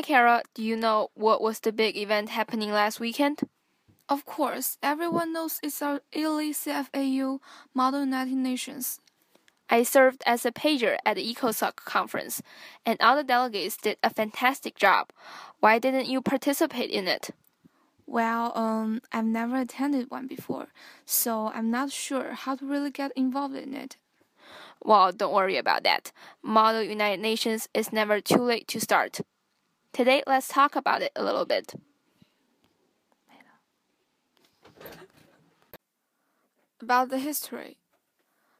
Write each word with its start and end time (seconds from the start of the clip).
Hi, 0.00 0.02
Kara. 0.02 0.42
Do 0.54 0.62
you 0.62 0.76
know 0.76 1.10
what 1.12 1.42
was 1.42 1.60
the 1.60 1.72
big 1.72 1.94
event 1.94 2.30
happening 2.30 2.72
last 2.72 3.00
weekend? 3.00 3.40
Of 4.08 4.24
course, 4.24 4.78
everyone 4.82 5.34
knows 5.34 5.60
it's 5.62 5.82
our 5.82 6.00
Italy 6.10 6.54
CFAU 6.54 7.38
Model 7.74 8.00
United 8.00 8.38
Nations. 8.38 8.98
I 9.68 9.82
served 9.82 10.22
as 10.24 10.46
a 10.46 10.52
pager 10.52 10.96
at 11.04 11.16
the 11.16 11.34
ECOSOC 11.34 11.76
conference, 11.84 12.40
and 12.86 12.98
all 13.02 13.14
the 13.14 13.22
delegates 13.22 13.76
did 13.76 13.98
a 14.02 14.08
fantastic 14.08 14.74
job. 14.74 15.10
Why 15.58 15.78
didn't 15.78 16.08
you 16.08 16.22
participate 16.22 16.88
in 16.88 17.06
it? 17.06 17.32
Well, 18.06 18.56
um, 18.56 19.02
I've 19.12 19.26
never 19.26 19.58
attended 19.58 20.10
one 20.10 20.26
before, 20.26 20.68
so 21.04 21.48
I'm 21.48 21.70
not 21.70 21.92
sure 21.92 22.32
how 22.32 22.56
to 22.56 22.64
really 22.64 22.90
get 22.90 23.12
involved 23.16 23.54
in 23.54 23.74
it. 23.74 23.98
Well, 24.82 25.12
don't 25.12 25.34
worry 25.34 25.58
about 25.58 25.84
that. 25.84 26.10
Model 26.42 26.82
United 26.82 27.20
Nations 27.20 27.68
is 27.74 27.92
never 27.92 28.22
too 28.22 28.40
late 28.40 28.66
to 28.68 28.80
start. 28.80 29.20
Today, 29.92 30.22
let's 30.26 30.46
talk 30.46 30.76
about 30.76 31.02
it 31.02 31.10
a 31.16 31.24
little 31.24 31.44
bit. 31.44 31.74
About 36.80 37.10
the 37.10 37.18
history. 37.18 37.76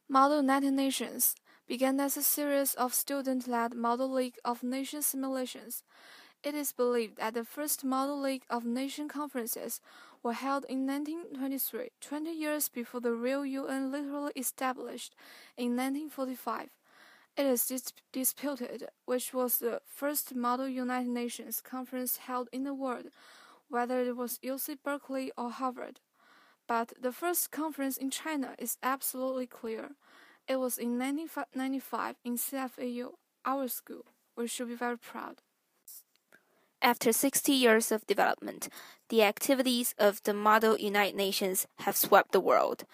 Model 0.08 0.38
United 0.38 0.72
Nations 0.72 1.36
began 1.68 2.00
as 2.00 2.16
a 2.16 2.22
series 2.22 2.74
of 2.74 2.92
student 2.92 3.46
led 3.46 3.74
Model 3.74 4.12
League 4.12 4.38
of 4.44 4.64
Nations 4.64 5.06
simulations. 5.06 5.84
It 6.42 6.54
is 6.56 6.72
believed 6.72 7.18
that 7.18 7.34
the 7.34 7.44
first 7.44 7.84
Model 7.84 8.20
League 8.20 8.42
of 8.50 8.64
Nations 8.64 9.12
conferences 9.12 9.80
were 10.24 10.32
held 10.32 10.64
in 10.68 10.84
1923, 10.84 11.90
20 12.00 12.32
years 12.32 12.68
before 12.68 13.00
the 13.00 13.12
real 13.12 13.46
UN 13.46 13.92
literally 13.92 14.32
established 14.34 15.14
in 15.56 15.76
1945. 15.76 16.70
It 17.40 17.46
is 17.46 17.64
dis 17.64 17.94
disputed 18.12 18.88
which 19.06 19.32
was 19.32 19.56
the 19.56 19.80
first 19.86 20.34
Model 20.34 20.68
United 20.68 21.08
Nations 21.08 21.62
conference 21.62 22.18
held 22.18 22.50
in 22.52 22.64
the 22.64 22.74
world, 22.74 23.06
whether 23.70 24.02
it 24.02 24.14
was 24.14 24.38
UC 24.44 24.76
Berkeley 24.84 25.32
or 25.38 25.50
Harvard. 25.50 26.00
But 26.68 26.92
the 27.00 27.12
first 27.12 27.50
conference 27.50 27.96
in 27.96 28.10
China 28.10 28.54
is 28.58 28.76
absolutely 28.82 29.46
clear. 29.46 29.92
It 30.46 30.56
was 30.56 30.76
in 30.76 30.98
1995 30.98 32.16
in 32.26 32.36
CFAU, 32.36 33.14
our 33.46 33.68
school. 33.68 34.04
We 34.36 34.46
should 34.46 34.68
be 34.68 34.74
very 34.74 34.98
proud. 34.98 35.36
After 36.82 37.12
60 37.12 37.52
years 37.52 37.92
of 37.92 38.06
development, 38.06 38.70
the 39.10 39.22
activities 39.22 39.94
of 39.98 40.22
the 40.22 40.32
Model 40.32 40.78
United 40.78 41.14
Nations 41.14 41.66
have 41.80 41.94
swept 41.94 42.32
the 42.32 42.40
world. 42.40 42.84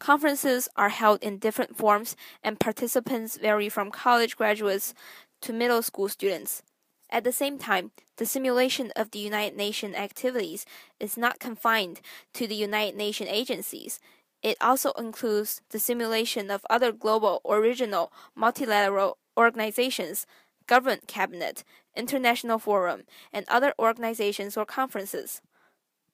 Conferences 0.00 0.68
are 0.74 0.88
held 0.88 1.22
in 1.22 1.38
different 1.38 1.76
forms, 1.76 2.16
and 2.42 2.58
participants 2.58 3.36
vary 3.36 3.68
from 3.68 3.92
college 3.92 4.36
graduates 4.36 4.94
to 5.42 5.52
middle 5.52 5.80
school 5.82 6.08
students. 6.08 6.64
At 7.08 7.22
the 7.22 7.30
same 7.30 7.56
time, 7.56 7.92
the 8.16 8.26
simulation 8.26 8.90
of 8.96 9.12
the 9.12 9.20
United 9.20 9.56
Nations 9.56 9.94
activities 9.94 10.66
is 10.98 11.16
not 11.16 11.38
confined 11.38 12.00
to 12.34 12.48
the 12.48 12.56
United 12.56 12.96
Nations 12.96 13.30
agencies. 13.30 14.00
It 14.42 14.56
also 14.60 14.90
includes 14.98 15.60
the 15.70 15.78
simulation 15.78 16.50
of 16.50 16.66
other 16.68 16.90
global 16.90 17.40
or 17.44 17.60
regional 17.60 18.12
multilateral 18.34 19.18
organizations, 19.36 20.26
government 20.66 21.06
cabinet, 21.06 21.64
international 21.96 22.58
forum, 22.58 23.02
and 23.32 23.46
other 23.48 23.72
organizations 23.78 24.56
or 24.56 24.64
conferences. 24.64 25.40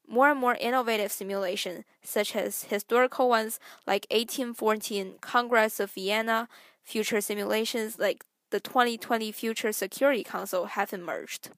More 0.09 0.31
and 0.31 0.41
more 0.41 0.57
innovative 0.61 1.13
simulations, 1.13 1.85
such 2.03 2.37
as 2.37 2.65
historical 2.65 3.29
ones 3.29 3.59
like 3.87 4.07
1814 4.11 5.15
Congress 5.21 5.81
of 5.81 5.93
Vienna, 5.93 6.49
future 6.83 7.21
simulations 7.21 7.99
like 7.99 8.25
the 8.51 8.61
2020 8.61 9.33
Future 9.33 9.73
Security 9.73 10.23
Council, 10.23 10.67
have 10.67 10.93
emerged. 10.93 11.51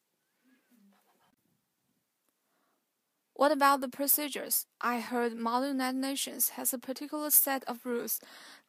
What 3.37 3.51
about 3.51 3.81
the 3.81 3.89
procedures? 3.89 4.67
I 4.81 5.01
heard 5.01 5.35
Model 5.35 5.71
United 5.71 5.99
Nations 5.99 6.51
has 6.51 6.73
a 6.73 6.79
particular 6.79 7.31
set 7.31 7.65
of 7.65 7.85
rules 7.85 8.21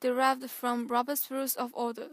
derived 0.01 0.49
from 0.49 0.87
Robert's 0.87 1.29
Rules 1.29 1.53
of 1.55 1.69
Order. 1.75 2.07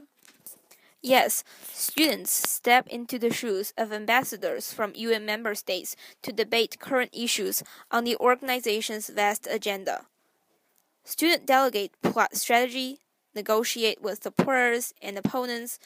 Yes, 1.03 1.43
students 1.73 2.31
step 2.31 2.87
into 2.87 3.19
the 3.19 3.33
shoes 3.33 3.75
of 3.77 3.93
ambassadors 3.93 4.73
from 4.73 4.93
UN 4.95 5.27
member 5.27 5.57
states 5.57 5.97
to 6.23 6.33
debate 6.33 6.79
current 6.79 7.11
issues 7.13 7.65
on 7.91 8.05
the 8.05 8.17
organization's 8.19 9.09
vast 9.09 9.49
agenda. 9.51 10.07
Student 11.03 11.45
delegates 11.45 11.97
plot 12.03 12.37
strategy, 12.37 13.01
negotiate 13.35 14.01
with 14.01 14.23
supporters 14.23 14.95
and 15.03 15.19
opponents, 15.19 15.81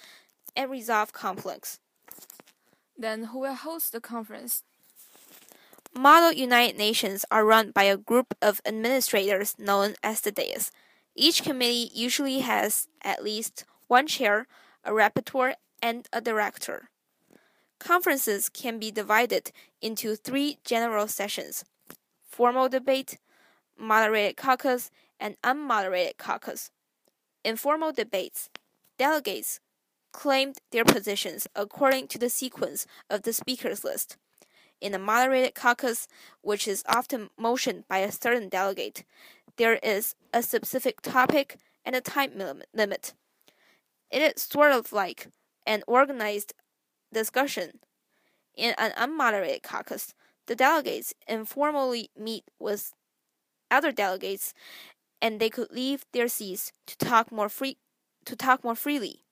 and 0.54 0.70
resolve 0.70 1.14
conflicts. 1.14 1.80
Then 2.98 3.24
who 3.24 3.38
will 3.40 3.54
host 3.54 3.92
the 3.92 4.00
conference? 4.00 4.64
Model 5.94 6.32
United 6.32 6.76
Nations 6.76 7.24
are 7.30 7.46
run 7.46 7.70
by 7.70 7.84
a 7.84 7.96
group 7.96 8.34
of 8.42 8.60
administrators 8.66 9.54
known 9.58 9.94
as 10.02 10.20
the 10.20 10.30
DAIS. 10.30 10.70
Each 11.14 11.42
committee 11.42 11.90
usually 11.94 12.40
has 12.40 12.88
at 13.00 13.24
least 13.24 13.64
one 13.88 14.06
chair 14.06 14.46
a 14.86 14.92
rapporteur, 14.92 15.54
and 15.82 16.08
a 16.12 16.20
director. 16.20 16.88
Conferences 17.78 18.48
can 18.48 18.78
be 18.78 18.90
divided 18.90 19.52
into 19.82 20.16
three 20.16 20.58
general 20.64 21.06
sessions 21.06 21.64
formal 22.24 22.68
debate, 22.68 23.18
moderated 23.78 24.36
caucus, 24.36 24.90
and 25.18 25.36
unmoderated 25.42 26.16
caucus. 26.18 26.70
In 27.44 27.56
formal 27.56 27.92
debates, 27.92 28.50
delegates 28.98 29.60
claimed 30.12 30.56
their 30.70 30.84
positions 30.84 31.46
according 31.54 32.08
to 32.08 32.18
the 32.18 32.30
sequence 32.30 32.86
of 33.10 33.22
the 33.22 33.32
speakers 33.32 33.84
list. 33.84 34.16
In 34.80 34.94
a 34.94 34.98
moderated 34.98 35.54
caucus, 35.54 36.08
which 36.42 36.68
is 36.68 36.82
often 36.88 37.30
motioned 37.38 37.84
by 37.88 37.98
a 37.98 38.12
certain 38.12 38.48
delegate, 38.48 39.04
there 39.56 39.76
is 39.82 40.14
a 40.32 40.42
specific 40.42 41.00
topic 41.00 41.56
and 41.84 41.96
a 41.96 42.00
time 42.00 42.32
limit. 42.74 43.14
It 44.10 44.22
is 44.22 44.42
sort 44.42 44.72
of 44.72 44.92
like 44.92 45.28
an 45.66 45.82
organized 45.86 46.54
discussion. 47.12 47.80
In 48.56 48.74
an 48.78 48.92
unmoderated 48.92 49.62
caucus, 49.62 50.14
the 50.46 50.56
delegates 50.56 51.12
informally 51.28 52.10
meet 52.16 52.44
with 52.58 52.92
other 53.70 53.92
delegates 53.92 54.54
and 55.20 55.40
they 55.40 55.50
could 55.50 55.70
leave 55.70 56.04
their 56.12 56.28
seats 56.28 56.72
to 56.86 56.96
talk 56.96 57.32
more 57.32 57.48
free 57.48 57.78
to 58.24 58.36
talk 58.36 58.64
more 58.64 58.74
freely. 58.74 59.22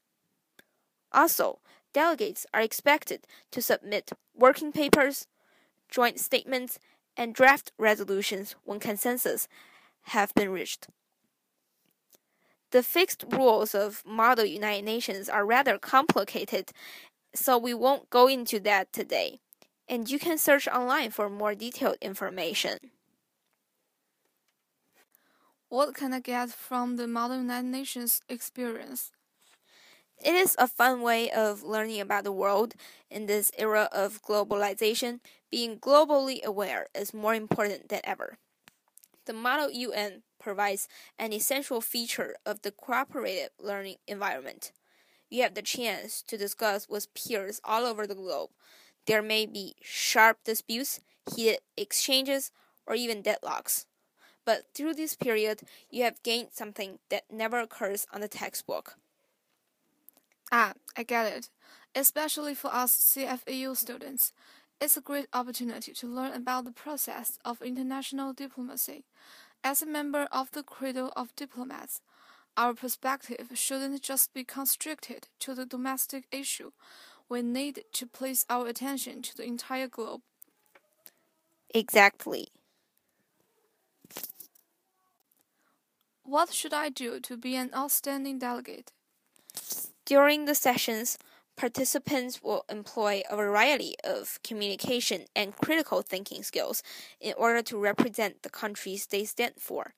Also, 1.12 1.60
delegates 1.92 2.46
are 2.54 2.60
expected 2.60 3.26
to 3.50 3.60
submit 3.60 4.12
working 4.34 4.72
papers, 4.72 5.26
joint 5.88 6.18
statements, 6.20 6.78
and 7.16 7.34
draft 7.34 7.72
resolutions 7.78 8.54
when 8.64 8.80
consensus 8.80 9.48
have 10.08 10.34
been 10.34 10.50
reached. 10.50 10.88
The 12.74 12.82
fixed 12.82 13.24
rules 13.30 13.72
of 13.72 14.02
Model 14.04 14.44
United 14.44 14.84
Nations 14.84 15.28
are 15.28 15.46
rather 15.46 15.78
complicated, 15.78 16.72
so 17.32 17.56
we 17.56 17.72
won't 17.72 18.10
go 18.10 18.26
into 18.26 18.58
that 18.58 18.92
today. 18.92 19.38
And 19.88 20.10
you 20.10 20.18
can 20.18 20.38
search 20.38 20.66
online 20.66 21.12
for 21.12 21.30
more 21.30 21.54
detailed 21.54 21.98
information. 22.00 22.78
What 25.68 25.94
can 25.94 26.12
I 26.12 26.18
get 26.18 26.50
from 26.50 26.96
the 26.96 27.06
Model 27.06 27.36
United 27.36 27.68
Nations 27.68 28.22
experience? 28.28 29.12
It 30.20 30.34
is 30.34 30.56
a 30.58 30.66
fun 30.66 31.00
way 31.00 31.30
of 31.30 31.62
learning 31.62 32.00
about 32.00 32.24
the 32.24 32.32
world 32.32 32.74
in 33.08 33.26
this 33.26 33.52
era 33.56 33.88
of 33.92 34.20
globalization. 34.20 35.20
Being 35.48 35.78
globally 35.78 36.42
aware 36.42 36.88
is 36.92 37.14
more 37.14 37.36
important 37.36 37.88
than 37.88 38.00
ever. 38.02 38.36
The 39.26 39.32
Model 39.32 39.70
UN 39.70 40.22
provides 40.44 40.86
an 41.18 41.32
essential 41.32 41.80
feature 41.80 42.36
of 42.44 42.60
the 42.62 42.70
cooperative 42.70 43.48
learning 43.58 43.96
environment. 44.06 44.72
You 45.30 45.42
have 45.42 45.54
the 45.54 45.62
chance 45.62 46.22
to 46.28 46.36
discuss 46.36 46.86
with 46.88 47.12
peers 47.14 47.60
all 47.64 47.84
over 47.86 48.06
the 48.06 48.14
globe. 48.14 48.50
There 49.06 49.22
may 49.22 49.46
be 49.46 49.74
sharp 49.82 50.44
disputes, 50.44 51.00
heated 51.34 51.60
exchanges, 51.76 52.52
or 52.86 52.94
even 52.94 53.22
deadlocks. 53.22 53.86
But 54.44 54.66
through 54.74 54.94
this 54.94 55.16
period, 55.16 55.62
you 55.90 56.04
have 56.04 56.22
gained 56.22 56.48
something 56.52 56.98
that 57.08 57.24
never 57.32 57.58
occurs 57.58 58.06
on 58.12 58.20
the 58.20 58.28
textbook. 58.28 58.96
Ah, 60.52 60.74
I 60.96 61.02
get 61.02 61.26
it. 61.32 61.48
Especially 61.94 62.54
for 62.54 62.68
us 62.68 62.92
CFAU 62.92 63.74
students, 63.74 64.32
it's 64.80 64.96
a 64.96 65.00
great 65.00 65.28
opportunity 65.32 65.92
to 65.94 66.06
learn 66.06 66.32
about 66.32 66.64
the 66.64 66.72
process 66.72 67.38
of 67.44 67.62
international 67.62 68.34
diplomacy. 68.34 69.04
As 69.66 69.80
a 69.80 69.86
member 69.86 70.28
of 70.30 70.50
the 70.52 70.62
Cradle 70.62 71.10
of 71.16 71.34
Diplomats, 71.36 72.02
our 72.54 72.74
perspective 72.74 73.48
shouldn't 73.54 74.02
just 74.02 74.34
be 74.34 74.44
constricted 74.44 75.28
to 75.40 75.54
the 75.54 75.64
domestic 75.64 76.26
issue. 76.30 76.72
We 77.30 77.40
need 77.40 77.84
to 77.94 78.06
place 78.06 78.44
our 78.50 78.66
attention 78.66 79.22
to 79.22 79.34
the 79.34 79.44
entire 79.44 79.88
globe. 79.88 80.20
Exactly. 81.74 82.48
What 86.24 86.52
should 86.52 86.74
I 86.74 86.90
do 86.90 87.18
to 87.20 87.36
be 87.38 87.56
an 87.56 87.70
outstanding 87.74 88.38
delegate? 88.38 88.92
During 90.04 90.44
the 90.44 90.54
sessions, 90.54 91.16
Participants 91.56 92.42
will 92.42 92.64
employ 92.68 93.22
a 93.30 93.36
variety 93.36 93.94
of 94.02 94.40
communication 94.42 95.26
and 95.36 95.56
critical 95.56 96.02
thinking 96.02 96.42
skills 96.42 96.82
in 97.20 97.32
order 97.36 97.62
to 97.62 97.78
represent 97.78 98.42
the 98.42 98.50
countries 98.50 99.06
they 99.06 99.24
stand 99.24 99.54
for. 99.58 99.94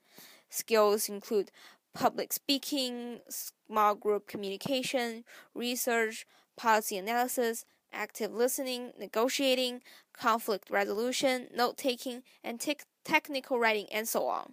Skills 0.50 1.08
include 1.08 1.50
public 1.94 2.32
speaking, 2.32 3.20
small 3.28 3.94
group 3.94 4.26
communication, 4.26 5.24
research, 5.54 6.26
policy 6.56 6.98
analysis, 6.98 7.64
active 7.92 8.32
listening, 8.32 8.92
negotiating, 8.98 9.80
conflict 10.12 10.68
resolution, 10.70 11.48
note 11.54 11.78
taking, 11.78 12.22
and 12.44 12.60
te 12.60 12.76
technical 13.04 13.58
writing, 13.58 13.86
and 13.90 14.06
so 14.06 14.26
on. 14.26 14.52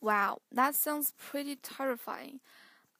Wow, 0.00 0.38
that 0.52 0.74
sounds 0.74 1.14
pretty 1.18 1.56
terrifying. 1.56 2.40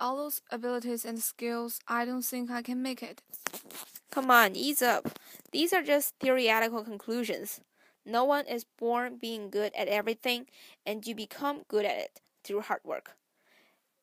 All 0.01 0.17
those 0.17 0.43
abilities 0.51 1.05
and 1.05 1.19
skills, 1.19 1.81
I 1.89 2.05
don't 2.05 2.25
think 2.25 2.51
I 2.51 2.63
can 2.63 2.81
make 2.81 3.03
it. 3.03 3.21
Come 4.11 4.31
on, 4.31 4.55
ease 4.55 4.81
up. 4.81 5.19
These 5.51 5.73
are 5.73 5.83
just 5.83 6.15
theoretical 6.21 6.85
conclusions. 6.85 7.61
No 8.07 8.25
one 8.25 8.47
is 8.47 8.65
born 8.65 9.17
being 9.17 9.51
good 9.51 9.73
at 9.75 9.89
everything, 9.89 10.47
and 10.87 11.07
you 11.07 11.15
become 11.15 11.65
good 11.69 11.85
at 11.85 11.99
it 11.99 12.21
through 12.45 12.61
hard 12.61 12.81
work. 12.85 13.17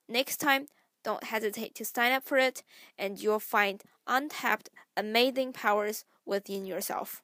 Next 0.07 0.38
time, 0.38 0.68
don't 1.03 1.24
hesitate 1.24 1.74
to 1.75 1.86
sign 1.86 2.12
up 2.12 2.24
for 2.24 2.38
it, 2.38 2.62
and 2.98 3.19
you'll 3.19 3.39
find 3.39 3.81
untapped, 4.06 4.69
amazing 4.98 5.53
powers 5.53 6.03
within 6.25 6.65
yourself. 6.65 7.24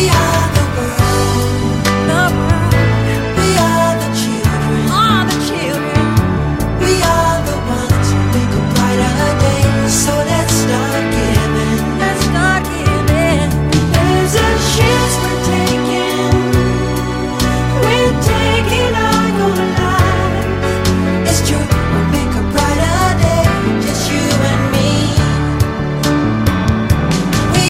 we 0.00 0.08
are. 0.08 0.59